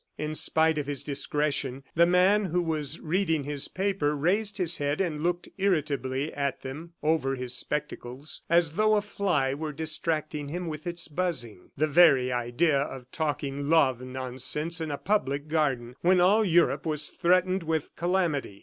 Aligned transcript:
In 0.27 0.33
spite 0.33 0.79
of 0.79 0.87
his 0.87 1.03
discretion, 1.03 1.83
the 1.93 2.07
man 2.07 2.45
who 2.45 2.59
was 2.63 2.99
reading 2.99 3.43
his 3.43 3.67
paper 3.67 4.15
raised 4.17 4.57
his 4.57 4.79
head 4.79 4.99
and 4.99 5.21
looked 5.21 5.47
irritably 5.59 6.33
at 6.33 6.61
them 6.63 6.93
over 7.03 7.35
his 7.35 7.55
spectacles 7.55 8.41
as 8.49 8.71
though 8.71 8.95
a 8.95 9.01
fly 9.03 9.53
were 9.53 9.71
distracting 9.71 10.47
him 10.47 10.65
with 10.65 10.87
its 10.87 11.07
buzzing.... 11.07 11.69
The 11.77 11.85
very 11.85 12.31
idea 12.31 12.79
of 12.79 13.11
talking 13.11 13.69
love 13.69 14.01
nonsense 14.01 14.81
in 14.81 14.89
a 14.89 14.97
public 14.97 15.47
garden 15.47 15.95
when 16.01 16.19
all 16.19 16.43
Europe 16.43 16.83
was 16.87 17.09
threatened 17.09 17.61
with 17.61 17.95
calamity! 17.95 18.59